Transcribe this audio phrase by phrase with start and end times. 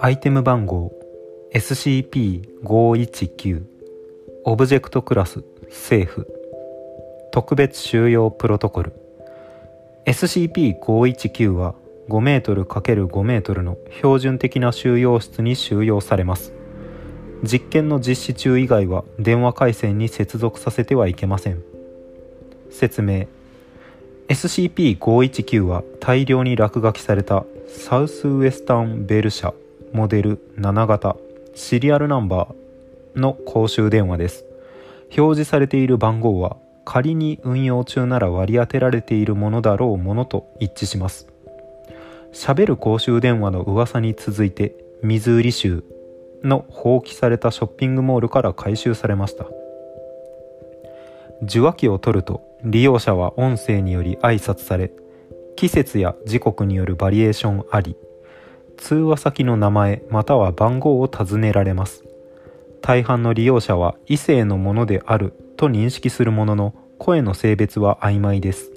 [0.00, 0.92] アイテム番号
[1.54, 3.62] SCP-519
[4.44, 6.26] オブジェクトクラス政府
[7.32, 8.92] 特別収容プロトコル
[10.06, 11.74] SCP-519 は
[12.08, 16.52] 5メートル ×5 メートルの標準的な収容室に収容されます。
[17.44, 21.62] 実験の実施中以外は電話回線に接続させてはいけません。
[22.70, 23.26] 説明。
[24.28, 29.54] SCP-519 は大量に落書きされたサウスウエスタンベル社
[29.92, 31.16] モデル7型
[31.54, 34.44] シリアルナンバーの公衆電話です。
[35.16, 41.26] 表示されている番号は仮に運用中なら割り当てられているものだろうものと一致します。
[42.34, 45.84] 喋る公衆電話の噂に続いてミズーリ州
[46.44, 49.46] の放棄されたショッピングモールから回収されました。
[51.42, 54.90] 受話器を取ると利用者は音声により挨拶され
[55.56, 57.96] 季節や時刻によるバリエーションあり
[58.78, 62.04] 通話先の名前または番号を尋ねられます。
[62.80, 68.70] 大半の利用者は異性のものであると認識するものの声の性別は曖昧です。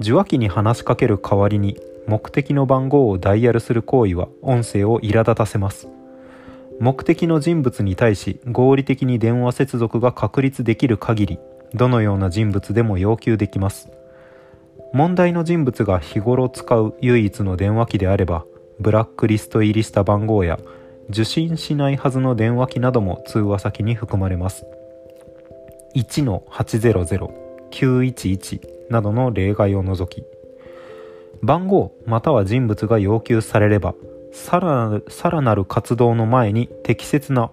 [0.00, 5.88] 受話器に話しかける代わりに目的の番号をダイヤルする行為は音声を苛立たせます。
[6.80, 11.38] 目的の人物に対し合理的に電話接続が確立できる限り
[11.74, 13.90] どのような人物でも要求できます。
[14.92, 18.44] 問題の人物が日頃使う唯一の電話機であれば
[18.78, 20.58] ブラックリスト入りした番号や
[21.08, 24.66] 受信しないはずの電話機なども通話先に含まれます。
[25.94, 30.24] 1-800-911などの例外を除き
[31.42, 33.94] 番号または人物が要求されれば
[34.32, 37.50] さらなる活動の前に適切な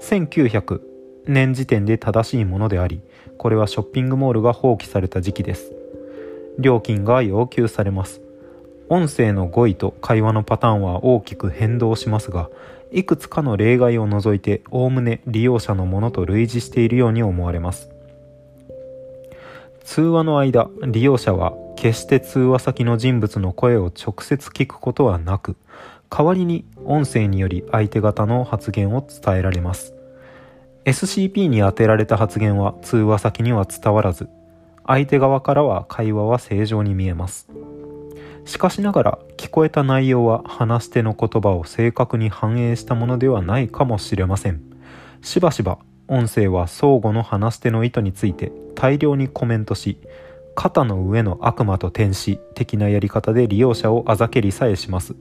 [0.00, 0.80] 1900
[1.28, 3.00] 年時点で正しいものであり
[3.36, 5.72] これはショッピングモールが放棄された時期です。
[6.58, 8.20] 料金が要求されます。
[8.88, 12.48] 音声の語彙と会話のパターンは大きく変動しますが
[12.90, 17.90] いくつかの例外を除いておおむね利用者のものと類似しているように思われます。
[19.84, 25.56] 通話の間利用者は決して通話先の人物の声を直接聞くことはなく
[26.10, 29.97] 代わりに音声により相手方の発言を伝えられます。
[30.84, 34.28] SCP に当てられた発言は通話先には伝わらず
[34.86, 37.46] 相手側からは会話は正常に見えます。
[38.46, 44.62] しかしながら聞こえた内容は話し手の言葉を正確に反映したものではないかもしれません。
[45.20, 45.78] しばしば
[46.08, 49.98] 音声は相互の話し手の意図について大量にコメントし
[50.54, 55.14] 肩の上の悪魔と天使的なやり方で利用者をあざけりさえします。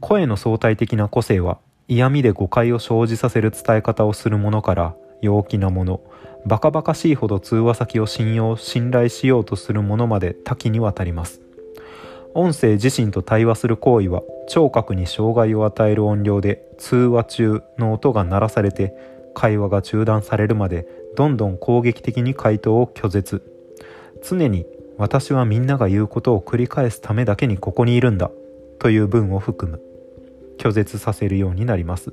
[0.00, 1.58] 声の相対的な個性は
[1.90, 6.00] 嫌味で誤解を生じさせる伝え方をするものから陽気なもの
[6.46, 11.40] バカバカしいほど通話先を信用信頼しようとするものまで多岐にわたります。
[12.32, 18.94] 音声自身と対話する行為は聴覚に障害を与える音量で通話中の音が鳴らされて
[19.34, 20.86] 会話が中断されるまで
[21.16, 23.42] どんどん攻撃的に回答を拒絶。
[24.22, 24.64] 常に
[24.96, 28.30] 私はみんなが言うことを繰り返すためだけにここにいるんだ
[28.78, 29.89] という文を含む。
[30.60, 32.12] 拒絶させるようになります。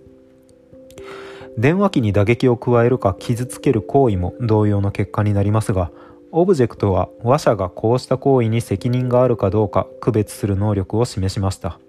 [1.57, 5.91] 電話機に打撃を加えるか傷つける行為も同様の結果になりますが
[6.31, 11.79] オブジェクトは話者がこうした行為に責任があるかどうか区別する能力を示しました。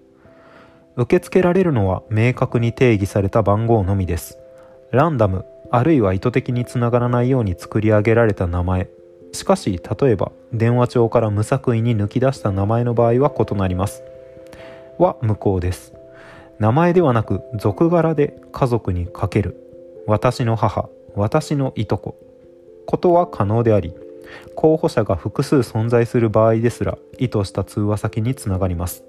[0.95, 4.37] 受け付けられるのは明確に定義された番号のみです。
[4.91, 8.89] ランダムあるいは意図的につながらないように作り上げられた名前。
[9.33, 14.03] しかし例えば電話帳から無作為に抜き出した名前の場合は異なります。
[14.97, 15.98] は無効です。
[16.59, 19.55] 名前ではなく俗柄で家族にかける。
[20.07, 22.19] 私の母私のいとこ。
[22.85, 23.93] ことは可能であり
[24.55, 29.03] 候補者が複数存在する場合ですら意図した通話先につながります。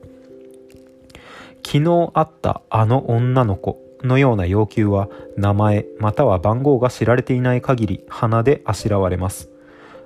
[1.67, 9.49] 昨日会ったあの女の子のような要求は名前または番号が知られていない限り鼻であしらわれます。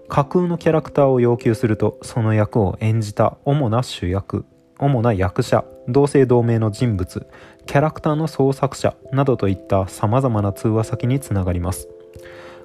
[0.08, 4.44] 架空のキャラクターを要求するとその役を演じた主な主役
[4.78, 7.26] 主な役者同姓同名の人物
[7.66, 11.88] キャラクターの創作者などといった様々な通話先につながります。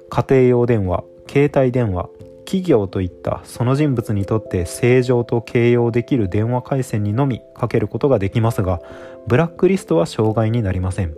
[0.08, 2.08] 家庭用電話携帯電話
[2.44, 8.80] 企業といったその人物にとって正常と形容できる電話回線にのみかけることができますが
[9.28, 11.14] ブラックリストは障害になりません。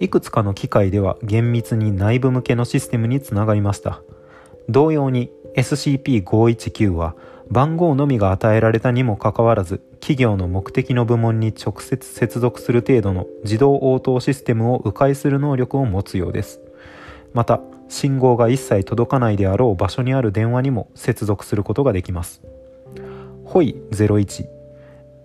[0.00, 4.02] いくつかの機械では厳密に内部向けのシステムにつながりました。
[4.68, 7.14] 同様に SCP-519 は
[7.50, 16.60] 番号のみが与えられたにもかかわらず企業の目的の部門に直接接続する程度の自動応答システムを迂回する能力を持つようです。
[17.34, 22.42] また信号が一切届かないであろう場所にある電話にも接続することができます。
[23.44, 24.46] ホイ01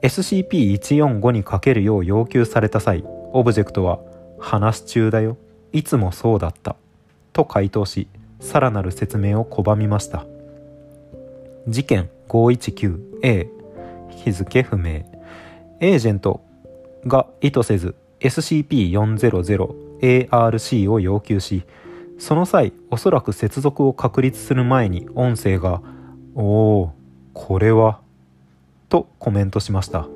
[0.02, 4.00] SCP-145 にかけるよう要求された際オブジェクトは
[4.40, 5.38] 「話中だよ
[5.72, 6.76] いつもそうだった」
[7.34, 8.08] と回答し
[8.40, 10.26] さらなる説明を拒みました。
[11.68, 13.50] 事件 519A
[14.10, 15.04] 日付不明。
[15.80, 16.42] エージェント
[17.06, 21.62] が意図せず SCP-400ARC を要求し
[22.18, 25.84] その際おそらく接続を確立する前に音声が
[26.36, 26.94] 「おお
[27.34, 28.00] これは」
[28.90, 30.08] とコメントしました。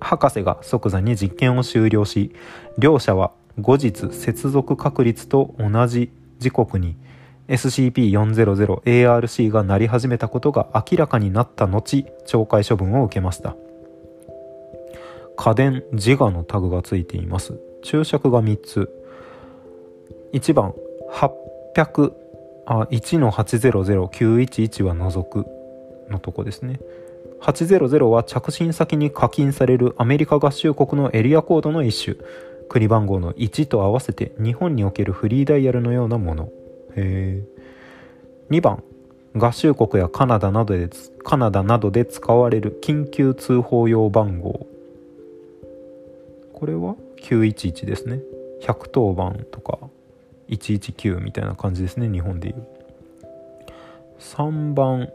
[0.00, 2.32] 博士が即座に実験を終了し
[2.78, 6.94] 両者は後日接続確率と同じ時刻に
[7.48, 13.56] SCP-400ARC が鳴り始めたことが明らかになった後懲戒処分を受けました。
[15.36, 17.58] 家電自我のタグがついています。
[17.82, 18.90] 注釈が3つ。
[20.32, 20.74] 1番
[21.12, 22.12] 800
[22.66, 25.46] あ1の800911は除く。
[26.10, 26.80] のとこですね。
[27.40, 32.16] 800は着信先に課金されるアメリカ合衆国のエリアコードの一種。
[32.68, 36.50] 国番号の1と合わせて日本におけるフリーダイヤルのようなもの。
[36.98, 37.44] へえ
[38.50, 38.82] 2番
[39.36, 40.88] 合衆国やカナダなどで
[41.22, 44.66] カナダなどで使われる緊急通報用番号。
[46.54, 48.20] これは？911ですね。
[48.62, 49.78] 110番とか
[50.48, 52.66] 119みたいな感じですね日本でいう。
[54.18, 55.08] 3番。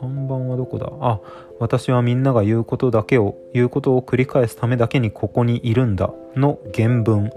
[0.00, 0.90] 3番はどこだ？
[1.00, 1.20] あ
[1.60, 7.32] 私はみんなが言うことだけを言うことを繰り返すためだけにここにいるんだの原文。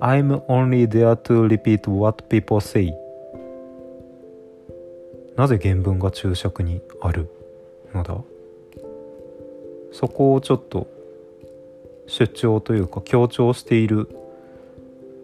[0.00, 2.94] I'm only there to repeat what people say.
[5.36, 7.28] なぜ原文が注釈にある
[7.94, 8.16] のだ？
[9.92, 10.86] そこをちょっと
[12.06, 14.08] 主張というか強調している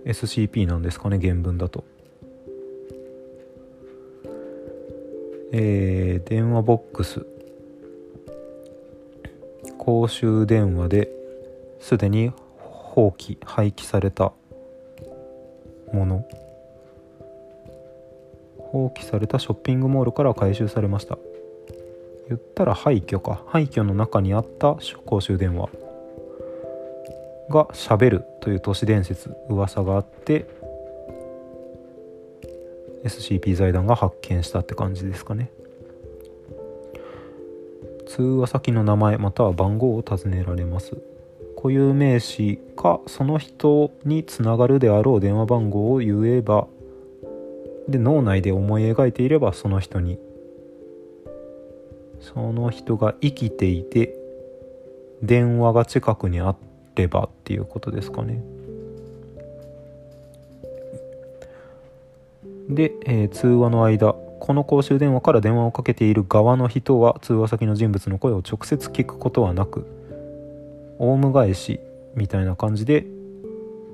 [0.04, 1.84] SCP なんですかね原文だと。
[5.52, 7.26] えー、電話ボックス。
[9.78, 11.10] 公衆電話で
[11.78, 14.32] すでに放棄廃棄された。
[15.94, 16.26] もの
[18.58, 21.16] 放棄されたショッピングモールから回収されました。
[22.28, 23.42] 言ったら廃墟か。
[23.46, 24.76] 廃墟の中にあった
[25.06, 25.68] 公衆電話。
[27.50, 29.36] がしゃべるという都市伝説。
[29.48, 30.46] 噂があって
[33.04, 35.50] SCP 財団が発見したって感じですかね。
[38.08, 40.96] 通話先の名前または番号を尋ねられます。
[41.64, 46.66] 固有名詞かその人につながるであろう電話番号を言えば
[47.88, 50.18] で脳内で思い描いていればその人に。
[52.20, 54.14] その人が生きていて
[55.22, 56.54] 電話が近くにあ
[56.96, 58.42] ればっていうことですかね。
[62.68, 70.03] で、えー、通話の間この公衆電話から電話をかけている側の人は通話先の人物の声を直接聞くことはなく
[70.98, 71.80] オウム返し
[72.14, 73.06] みたいな感じで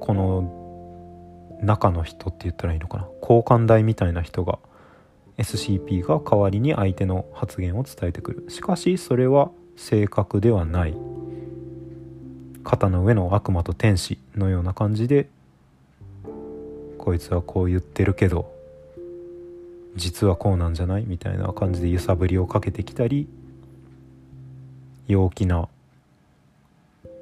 [0.00, 3.08] この中の人って言ったらいいのかな？
[3.20, 4.58] 交換台みたいな人が
[5.38, 8.44] SCP が代わりに相手の発言を伝えてくる。
[8.48, 10.94] しかしそれは正確ではない。
[12.62, 15.28] 肩の上の悪魔と天使のような感じで
[16.98, 18.52] こいつはこう言ってるけど
[19.96, 21.04] 実はこうなんじゃない？
[21.06, 23.28] みたいな感じで揺さぶりをかけてきたり
[25.08, 25.68] 陽気な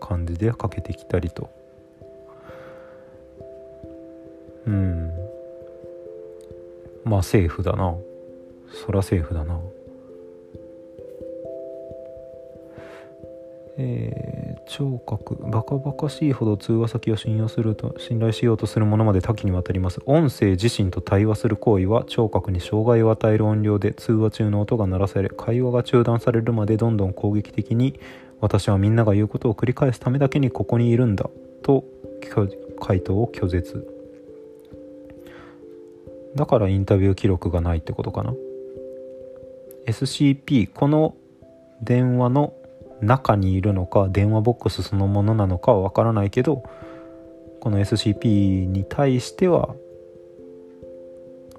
[0.09, 1.51] 感じでかけてきたりと。
[4.67, 5.13] うん。
[7.05, 7.95] まあセーフだな。
[8.73, 9.61] そらセーフだな。
[13.81, 15.37] えー、聴覚。
[15.51, 20.01] バカバカしいほど通話先を信用すると信頼しようとするものまで多岐にわたります。
[20.05, 28.01] 音声自身と対話する行為は聴覚に障害を与える音量で通話中の音が鳴らされ会話が中断されるまでどんどん攻撃的に
[28.41, 31.29] 私はみんなが言うことを繰り返すためだけにここにいるんだ
[31.63, 31.85] と
[32.81, 33.87] 回答を拒絶。
[36.37, 38.35] だからインタビュー記録がないってことかな。
[39.87, 41.15] SCP この
[41.83, 42.53] 電話の
[43.01, 46.63] 中にいるのか電話ボックスそのものなのかはわからないけど
[47.61, 49.75] この SCP に対しては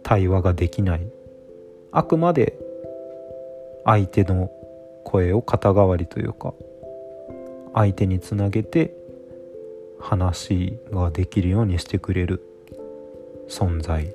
[0.04, 1.08] 対話ができない。
[1.92, 2.58] あくまで
[3.84, 4.52] 相手の
[5.04, 6.54] 声を肩代わりというか
[7.74, 8.96] 相手につなげて
[10.00, 12.42] 話ができるようにしてくれる
[13.50, 14.14] 存在。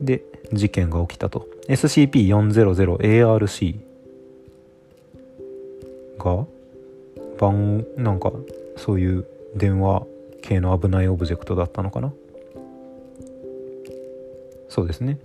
[0.00, 0.22] で
[0.52, 1.48] 事件が起きたと。
[1.68, 3.76] SCP-400ARC
[6.18, 6.46] が
[7.38, 8.32] 番なんか
[8.76, 10.04] そういう電話
[10.42, 12.12] 系の危ないオブジェクトだったのかな。
[14.68, 15.18] そうですね。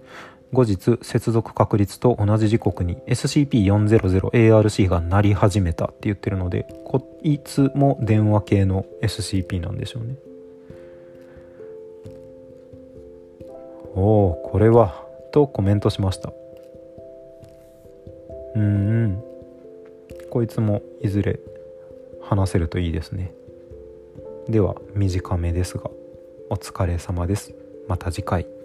[0.54, 10.16] 後日接続確率と同じ時刻に SCP-400ARC が鳴り始めたって言ってるのでこいつも電話系の SCP なんでしょうね。
[13.94, 16.32] おおこれはとコメントしました。
[18.56, 19.24] うんうん。
[20.30, 21.40] こいつもいずれ
[22.22, 23.34] 話せるといいですね。
[24.48, 25.90] では短めですが
[26.50, 27.54] お疲れ様です。
[27.88, 28.57] また次回。